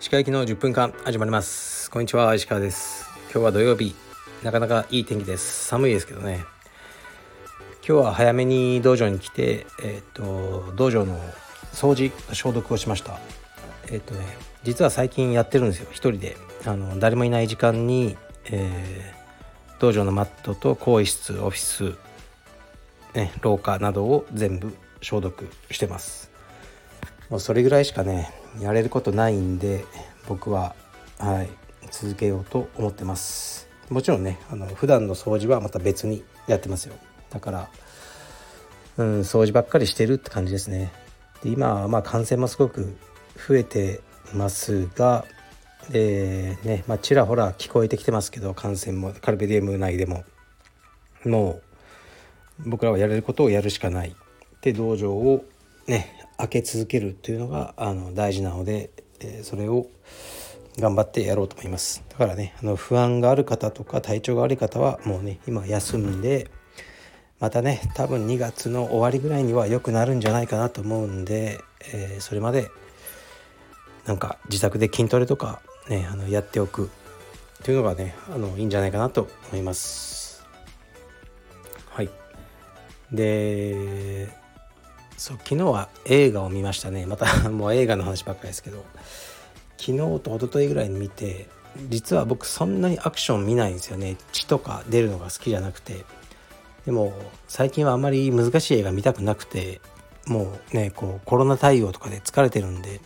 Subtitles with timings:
[0.00, 1.88] 石川行きの10分間始まります。
[1.88, 3.08] こんにちは石川です。
[3.32, 3.94] 今日は土曜日。
[4.42, 5.66] なかなかいい天気です。
[5.66, 6.44] 寒いですけどね。
[7.86, 11.16] 今日は早めに道場に来てえっ、と道場の
[11.72, 13.20] 掃除消毒をしました。
[13.92, 14.26] えっ、とね
[14.64, 15.86] 実は最近やってるんですよ。
[15.92, 16.36] 一人で。
[16.66, 18.16] あの誰もいない時間に、
[18.46, 21.96] えー、道場のマットと更衣室オフィス、
[23.14, 26.30] ね、廊下などを全部消毒してます。
[27.28, 28.30] もうそれぐらいしかね
[28.60, 29.84] やれることないんで
[30.28, 30.74] 僕は
[31.18, 31.48] はい
[31.90, 33.68] 続けようと思ってます。
[33.90, 36.94] もちろんねあの普段の掃除はまた別にやってますよ。
[37.30, 37.68] だから
[38.98, 40.92] うん掃除ばっかりしてるって感じですね。
[41.42, 42.96] で今はまあ感染もすごく
[43.48, 44.00] 増えて
[44.34, 45.24] ますが
[45.90, 50.24] でねまあちらほら聞こえてきてますけど感染もカルベディウム内でも。
[51.24, 51.71] もう
[52.66, 54.14] 僕らはやれることをやるしかない。
[54.60, 55.44] で道場を
[55.86, 59.86] ね開け続けるっていうのがあの大事なので、えー、それを
[60.78, 62.04] 頑張ってやろうと思います。
[62.08, 66.50] だからねあの不安がある方とか体調が悪い方はもうね今休んで
[67.40, 71.60] またね多分2月の終わりぐらいには良くなるんじゃないかなと思うんで、
[71.92, 72.70] えー、それまで
[74.06, 76.90] なんか自宅で筋トレとかねあのやっておく
[77.64, 80.21] というのがねあのいいんじゃないかなと思います。
[83.12, 84.28] で
[85.16, 87.06] そう昨日は映画を見ましたね。
[87.06, 88.84] また もう映画の話ばっかりですけど。
[89.78, 91.48] 昨日と一昨日ぐらいに見て
[91.88, 94.16] 実は僕そんなにアクション見ないんですよね。
[94.30, 96.04] 血とか出るのが好きじゃなくて。
[96.86, 97.12] でも
[97.46, 99.80] 最近はあまり難しい映画見たくなくて
[100.26, 103.00] もうねこうコロナ対応とかで疲れてるんで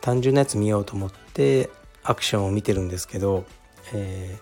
[0.00, 1.70] 単純なやつ見ようと思って
[2.02, 3.44] アクションを見てるんですけど、
[3.92, 4.36] え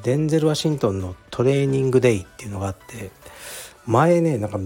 [0.00, 3.10] ー、デンゼル・ワシントンのトレーニング・デイっていうのがあって
[3.88, 4.60] 前ねなんか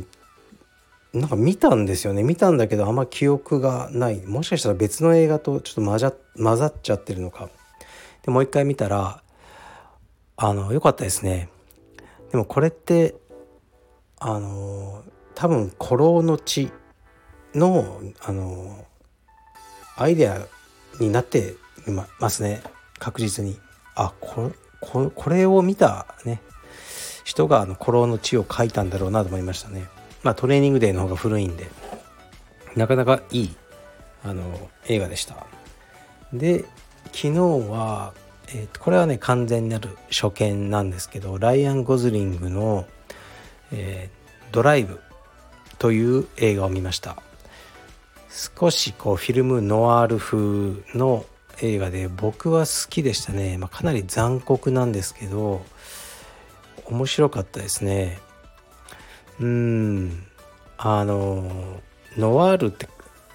[1.14, 2.22] なんか見たんですよね。
[2.22, 4.20] 見たんだけどあんま記憶がない。
[4.26, 7.48] もしかしたら別の映画とちょっと混ざ混ざっちゃってるのか。
[8.22, 9.22] でもう一回見たら
[10.36, 11.48] あの良かったですね。
[12.32, 13.14] でもこれって
[14.18, 16.72] あの多分古老の地
[17.54, 18.86] のあの
[19.96, 20.46] アイデア
[20.98, 21.54] になって
[22.18, 22.62] ますね。
[22.98, 23.58] 確実に。
[23.94, 24.50] あこ
[24.80, 26.40] ここれを見たね。
[27.24, 29.86] 人があの古老の地を書いたんだろうなと思いましたね。
[30.22, 31.70] まあ、トレーニングデーの方が古いんで。
[32.76, 33.56] なかなかいい
[34.24, 35.46] あの映画でした。
[36.32, 36.64] で
[37.06, 37.30] 昨日
[37.70, 38.14] は、
[38.48, 42.86] えー、これはね完全なる初見なんですけどライアン・ゴズリングの、
[43.70, 45.00] えー、ドライブ」
[45.78, 47.16] という映画を見ました。
[48.58, 51.26] 少しこうフィルムノワール風の
[51.60, 55.62] 映画で僕は好きでしたね、まあ、かなり残酷なんですけど
[56.86, 58.18] 面白かったですね。
[59.40, 60.26] うん。
[60.84, 61.80] あの
[62.16, 62.88] ノワールって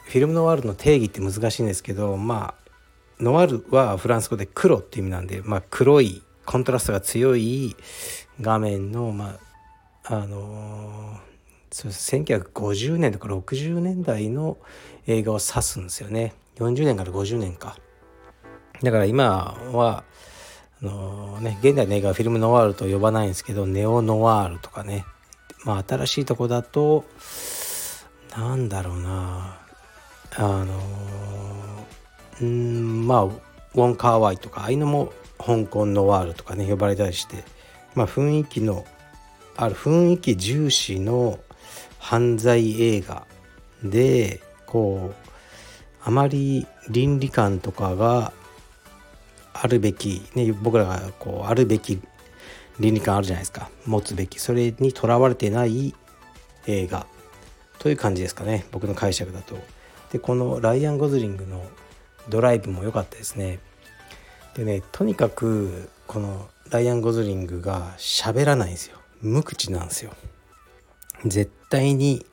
[0.04, 2.72] フィルムノワールの定義って難しいんですけどまあ
[3.20, 7.76] ノワールはフランス語で黒って意味なんで、まあ、黒いコントラストが強い
[8.42, 9.38] 画面のま
[10.04, 11.20] ああの
[11.72, 14.58] 1950年とか60年代の
[15.08, 16.34] 映画を指すんですよね。
[16.58, 17.78] 40年から50年か。
[18.82, 20.04] だから今は
[20.84, 25.06] あのー、ね現代の映画はフィルムノワールと呼ばないんですけどネオノワールとかね。
[25.64, 27.06] まあ新しいとこだと
[28.38, 29.60] なんだろうな。
[30.36, 30.80] あの
[32.42, 37.44] うんまあウォン・カーワイとかああいうのも香港ノワールとかね呼ばれたりして
[37.96, 38.86] まあ雰囲気の
[39.56, 41.40] ある雰囲気重視の
[42.00, 43.26] 犯罪映画
[43.84, 45.30] でこう
[46.04, 48.32] あまり倫理観とかが
[49.62, 52.00] あるべき、ね、僕らがこうあるべき
[52.80, 55.96] 倫理観あるじゃないですか持つべきそれにとらわれてない
[56.68, 57.08] 映画
[57.80, 59.58] という感じですかね僕の解釈だと。
[60.12, 61.66] でこのライアン・ゴズリングの
[62.30, 63.60] ドライブも良かったですね。
[64.56, 70.14] でねとにかくこのライアン・ゴズリングが喋らないんですよ無口なんですよ。
[71.26, 72.26] 絶対に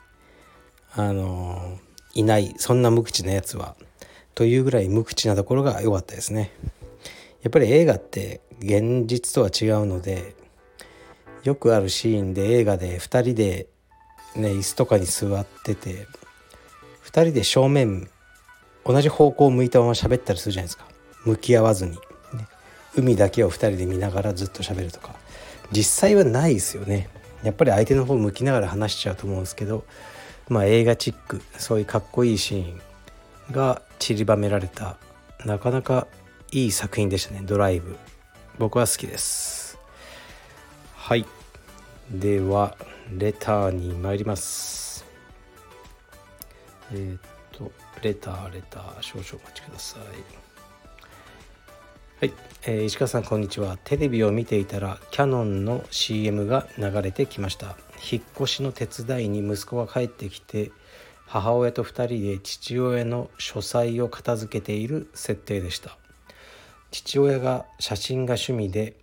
[0.95, 1.79] あの
[2.15, 3.77] いないそんな無口なやつは
[4.35, 6.53] というぐらい無口なところが良かったですね。
[7.45, 10.35] やっぱり映画って現実とは違うので
[11.45, 13.69] よくあるシーンで映画で2人で
[14.35, 16.09] ね椅子とかに座ってて
[17.05, 18.09] 2人で正面
[18.85, 20.85] 同じ方向を向いたまま喋ったりするじゃないですか。
[21.25, 21.99] 向き合わずに、ね、
[22.97, 25.15] 海だけを2人で見ながらずっと喋るとか。
[25.71, 27.09] 実際はないですよね。
[27.45, 29.85] やっぱり相手の方向きながら話しちゃうと思うんですけど
[30.49, 32.81] まあ映画チックそういうかっこいいシーン
[33.53, 34.97] が散りばめられた
[35.45, 36.07] なかなか
[36.55, 37.41] いい作品でしたね。
[37.45, 37.97] ドライブ。
[38.61, 39.77] 僕は好きです。
[40.95, 41.27] はい。
[42.13, 42.77] では
[43.19, 45.05] レターに参ります。
[46.93, 47.21] えー、っ
[47.51, 47.73] と
[48.03, 50.03] レターレター少々お待ちください。
[52.21, 52.33] はい、
[52.67, 53.77] えー、石川さんこんにちは。
[53.83, 57.75] テレビを見ていたらキャノンの CM が流れてきました。
[58.13, 60.71] 引っ越しの手伝いに息子が帰ってきて
[61.27, 65.99] 母親と2人で父親の書斎を片付けている設定でした。
[66.95, 68.95] 父親が写真が趣味で、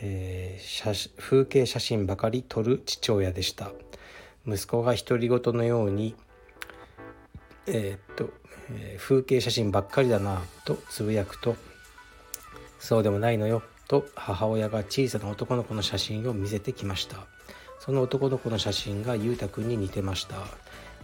[0.00, 3.72] えー、風景写真ばかり撮る父親でした。
[4.46, 6.14] 息子が独り言のように
[7.66, 8.30] えー、っと、
[8.70, 11.56] えー、風景写真ばっかりだなとつぶやくと
[12.78, 17.16] そうでもないのよと母親が小さな男の子の写真を見せてきました。
[17.80, 20.36] その男の子の写真がゆうたくんに似てました。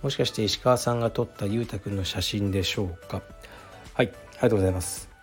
[0.01, 3.21] もしかして石川さんが撮ったゆうたくんの写真でしょうか。
[3.95, 5.16] はいありがとうございます。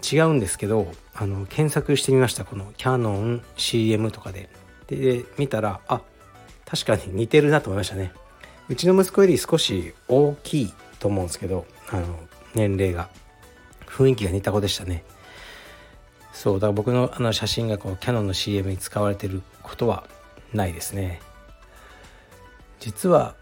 [0.00, 2.44] 違うんですけどあの検索してみました。
[2.44, 4.48] このキャノン CM とかで。
[4.86, 6.00] で見たらあ
[6.66, 8.12] 確かに似てるなと思いましたね。
[8.68, 12.18] うちの息子より少し大きいと思うんですけどあの
[12.54, 13.08] 年齢が。
[13.90, 15.04] 雰囲気が似た子でしたね。
[16.32, 20.04] そうだから僕のあの写真がこうキャノンの CM に使われてることは
[20.54, 21.20] ないですね。
[22.78, 23.34] 実は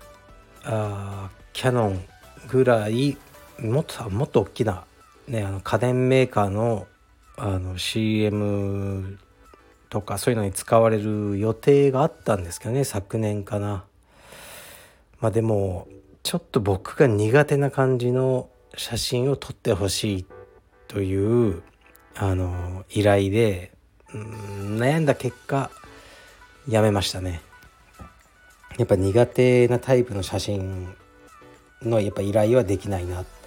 [0.64, 2.04] あキャノン
[2.49, 3.16] ぐらい
[3.58, 4.84] もっともっと大きな、
[5.28, 6.86] ね、あの家電メーカーの
[7.36, 9.19] あの CM
[9.90, 13.84] とかそういうのに使われる予定があったんですけどね昨年かな。
[15.20, 15.86] まあでも
[16.22, 20.26] ちょっと僕が苦手な感じの写真を撮ってほしい
[20.88, 21.62] という
[22.16, 23.72] あの依頼で、
[24.12, 25.70] うん、悩んだ結果
[26.69, 27.40] やめましたね。
[28.78, 30.94] やっぱ苦手なタイプの写真
[31.82, 33.38] のやっぱ依頼はできないなって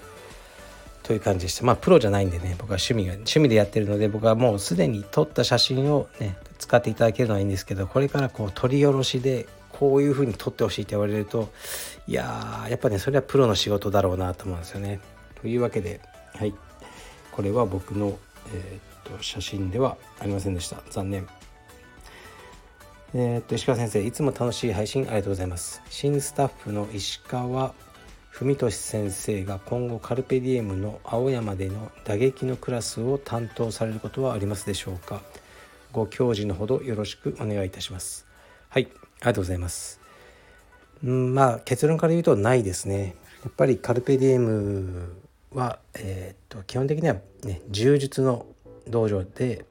[1.03, 11.49] という感じでしたまあプロじゃないんでね僕は趣味が趣味でやってるので僕はもうすでに撮った写真をね使っていただけるのはいいんですけどこれからこう撮り下ろしでこういう風に撮ってほしいって言われると
[12.07, 14.99] いやーやっぱねそれはプロの仕事だろうなと思うんですよね。
[15.41, 16.01] というわけで
[16.35, 16.53] はい
[17.31, 18.17] これは僕の、
[18.53, 21.27] えー、っと写真ではありませんでした残念。
[23.13, 27.73] えー、っと石川先生いつも楽しい配信ありがとうございます新スタッフの石川
[28.31, 35.21] 文俊先生が今後カルペディエムの青山での打撃のクラスを担当されることはありますでしょうか？
[35.91, 38.25] ご教示のほどよろしくお願いいたします。
[38.69, 39.99] はいありがとうございます。
[41.03, 43.15] うんまあ結論から言うとないですね。
[43.43, 45.13] やっぱりカルペディエム
[45.53, 48.45] は、えー、っと基本的にはね柔術の
[48.87, 49.65] 道場で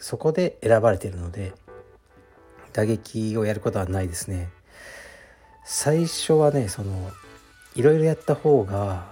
[0.00, 1.52] そこで選ばれているので
[2.72, 4.48] 打撃をやることはないですね。
[5.64, 7.10] 最初はねその
[7.74, 9.06] いろいろやった方が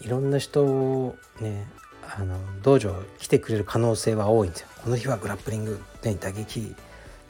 [0.00, 1.66] いろんな人をね
[2.16, 6.74] あの道場来てくれる可能性は多いんですよこの日はグラップリング、ね、打撃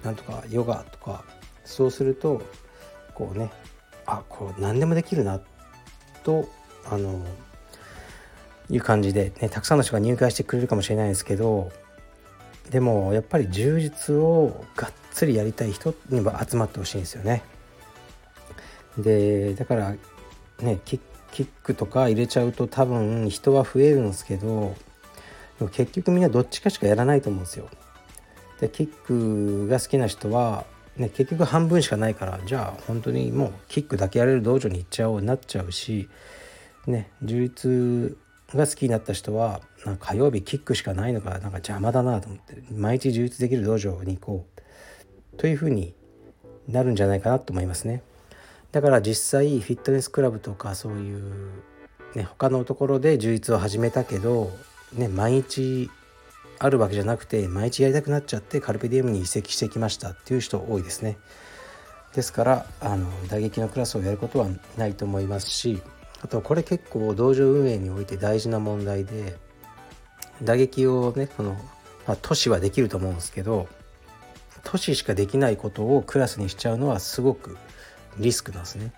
[0.02, 1.24] なんとかヨガとか
[1.64, 2.42] そうすると
[3.14, 3.50] こうね
[4.06, 5.40] あこう何でもできるな
[6.22, 6.48] と
[6.84, 7.24] あの
[8.70, 11.70] いう感じで、ね、たくさんの人が入会してくれるかもしれないですけど
[12.70, 17.42] でもやっぱり充実をがっつりやりたい人には集まってほしいんですよね。
[18.98, 19.94] でだから
[20.64, 24.74] ねキックとか入れちゃうと多分人は増えるんですけど
[25.58, 27.68] でも結局みんなどっちかしかやらないと思うんですよ。
[28.60, 30.64] でキックが好きな人は、
[30.96, 36.08] ね、結局半分しかないからじゃあ本当にもうキックだけやれる道場に行っちゃおうになっちゃうし
[36.86, 38.16] ね充実
[38.56, 45.94] が好きになった人はなんか火曜日キックしかないのがなんか邪魔だなと思って毎日充実できる道場に行こうというふうに
[46.68, 48.02] なるんじゃないかなと思いますね。
[48.74, 51.22] だから実際フィットネスクラブとかそういう、
[52.16, 54.50] ね、他のところで充実を始めたけど、
[54.92, 55.92] ね、毎日
[56.58, 61.18] あるわけじゃなくて毎日やりたくなっちゃってカルペディウムに移籍してきましたっていう人多いですね。
[62.16, 65.80] ですからあの打撃のクラスをやることはないと思いますし
[66.22, 69.36] あとこれ結構道場運営において大事な問題で
[70.42, 71.52] 打撃をねこの、
[72.08, 73.68] まあ、都市はできると思うんですけど
[74.64, 77.56] 都市しかできないことをクラスにしちゃうのはすごく
[78.18, 78.92] リスクなんですね。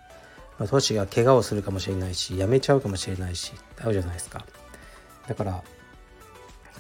[0.58, 4.44] まあ、都市が怪我をするかもしれないしやめちゃうかもしれないしあるじゃないですか。
[5.28, 5.62] だから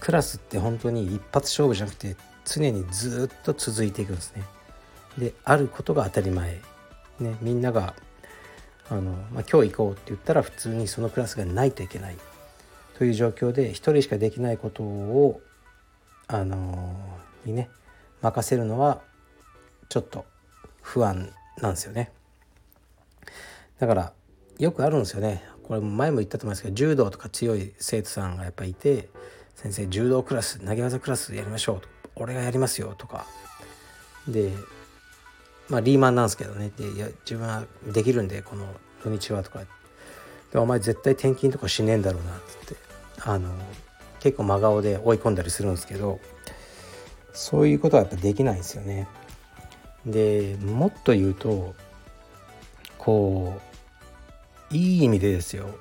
[0.00, 4.44] クラスって本当に一発勝負じゃなくて常にずっと続いていくんですね。
[5.18, 6.60] であることが当たり前。
[7.18, 7.94] ね、みんなが
[8.90, 12.16] あの、まあ、今日行こうって言ったら普通にそのクラスがないといけない
[12.98, 15.40] という状況で一人しかできないことを
[16.28, 16.94] あの
[17.44, 17.70] にね
[18.20, 19.00] 任せるのは
[19.88, 20.24] ちょっと
[20.82, 22.12] 不安なんですよね。
[23.78, 24.12] だから
[24.58, 25.42] よくあるんですよね。
[25.62, 29.08] これ前も言ったと思いますけど柔道とか強い生徒さんがやっぱいて
[29.56, 31.80] 「先生柔道クラス投げ技クラスやりましょう」
[32.14, 33.26] 俺がやりますよ」とか
[34.28, 34.52] で
[35.68, 38.66] まあリーマンなんですけどねでいや自分はできるんでこの
[39.02, 39.60] 土日はとか
[40.52, 42.80] でお前絶対転勤とかしねえんだろうなっつって
[43.22, 43.50] あの
[44.20, 46.20] 結構真顔で追い込んだりするんですけど
[47.32, 49.08] そういうことはやっぱできないんですよね。
[50.06, 51.74] でもっと言うと
[53.06, 53.60] こ
[54.72, 55.78] ういい意味でですよ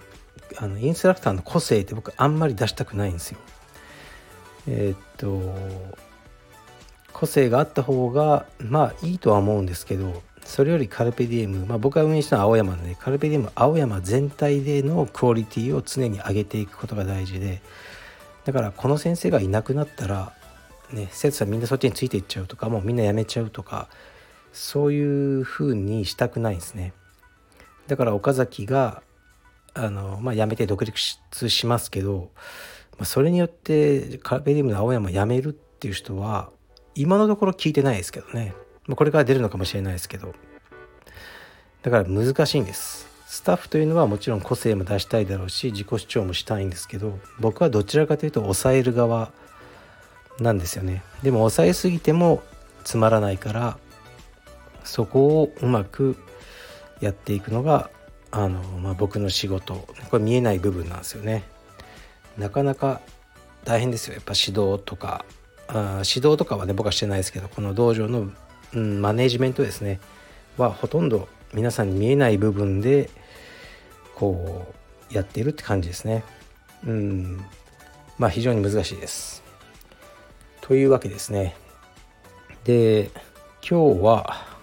[0.57, 3.39] あのインストラクターの個性って僕あんまり出したくないんですよ。
[4.67, 5.55] えー、っと
[7.13, 17.61] 個性があった方がまあいいとは思うんですけどそれよりカルペディエム、まあ、僕が運営したのは青山なのでカルペディエム青山全体でのクオリティを常に上げていくことが大事で
[18.43, 20.33] だからこの先生がいなくなったら
[20.93, 23.87] ね生徒さんみんなそっちについていっちゃうとかもうみんな辞めちゃうとか
[24.53, 26.93] そういう風にしたくないんですね
[27.87, 29.03] だから岡崎が
[29.73, 32.31] あの、まあ、辞めて独立しますけど、
[32.97, 36.49] まあ、それによってカルペディエムの青山を辞めるっていう人は
[36.95, 38.53] 今のところ聞いてないですけどね。
[38.87, 40.33] まあこれから出るのかもしれないですけど。
[41.83, 43.07] だから難しいんです。
[43.27, 49.31] スタッフというのはもちろん個性も出したいだろうし自己主張もしたいんですけど僕はどちらかというと抑える側
[50.39, 51.03] なんですよね。
[51.21, 52.41] でも抑えすぎても
[52.83, 53.77] つまらないから
[54.83, 56.15] そこをうまく
[57.01, 57.89] やっていくのが
[58.31, 61.43] あの、まあ、僕の仕事これ見えない部分なんですよね
[62.37, 63.01] なかなか
[63.63, 65.25] 大変ですよやっぱ指導とか
[65.67, 68.29] あ指導とかはね僕はしてないですけどこの道場の
[68.73, 69.99] うん、マネジメントですね
[70.57, 73.09] はほとんど皆さんに見えない部分で
[74.15, 74.73] こ
[75.11, 76.23] うやっているって感じですね。
[76.85, 77.45] うん、
[78.17, 79.43] まあ非常に難しいです。
[80.61, 81.55] というわけですね。
[82.63, 83.11] で
[83.67, 84.54] 今日は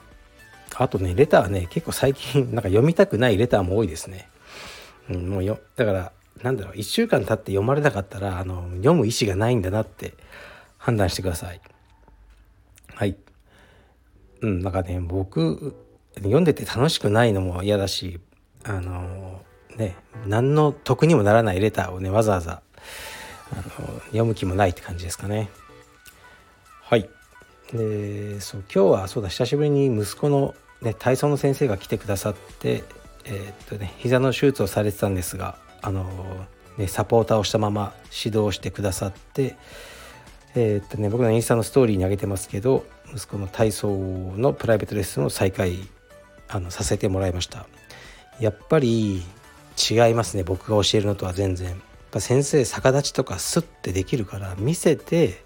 [0.82, 4.28] あとねレターね結構最近なんか読みたくないレターも多いですね。
[5.10, 6.12] うん、もうよだから
[6.42, 10.14] なんだろう1週間経って読まれなかったらあの読む意思がないんだなって
[10.78, 11.60] 判断してください。
[12.94, 13.16] はい。
[14.40, 15.74] うん、なんかね僕
[16.16, 18.20] 読んでて楽しくないのも嫌だし
[18.64, 19.42] あの
[19.76, 19.96] ね
[20.26, 22.62] 何の得にもならないレターをねわざわざ
[23.52, 25.48] あの読む気もないって感じですかね。
[26.82, 27.08] はい
[27.72, 32.84] でそう今日はそうだ久しぶりに息子の、ね、体操の先生が来てくださって
[33.24, 36.06] えー、っとね膝の手術をされてたんですがあの、
[36.76, 39.56] ね、サポーターをしたまま指導してくださって
[40.54, 42.84] えー、っとね僕のインスタのストーリーに上げてますけど
[43.14, 43.88] 息子の体操
[44.36, 45.78] のプライベートレッスンを再開
[46.48, 47.66] あのさせてもらいました。
[48.40, 49.22] やっぱり
[49.90, 51.68] 違いますね僕が教えるのとは全然。
[51.68, 51.78] やっ
[52.10, 55.42] ぱ先生逆立ちとかスッてできるから見せて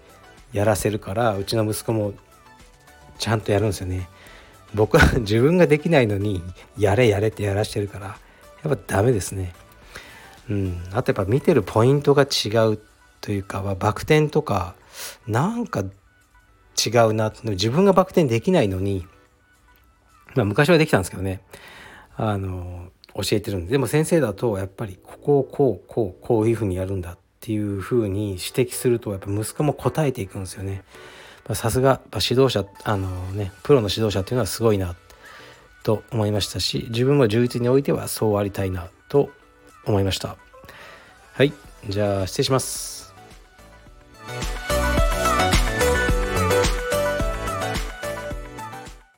[0.51, 2.13] やらせるからうちの息子も
[3.19, 4.09] ちゃんとやるんですよね。
[4.77, 6.41] 僕は 自分ができないのに
[6.77, 8.17] やれやれってやらしてるから
[8.63, 9.53] やっぱダメですね。
[10.49, 10.81] うん。
[10.93, 12.79] あとやっぱ見てるポイントが違う
[13.19, 14.75] というかはバク転とか
[15.27, 19.05] なんか違うな自分がバク転できないのに
[20.35, 21.41] まあ昔はできたんですけどね。
[22.15, 23.71] あの教えてるんで。
[23.71, 30.83] でも先生だとやっぱりここをこうこうこういうふうにやるんだっていうふうに指摘するとやっぱ息子も答えていくんですよね。
[31.53, 34.95] さすが指導者あのねプロの指導者っていうのはすごいな
[35.83, 39.29] と思いましたし自分も充実においてはそうありたいなと
[39.85, 40.35] 思いました。
[41.33, 41.53] はい
[41.87, 43.13] じゃあ失礼します。